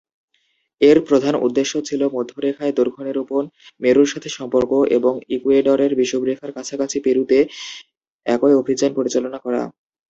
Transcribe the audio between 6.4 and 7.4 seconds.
কাছাকাছি পেরুতে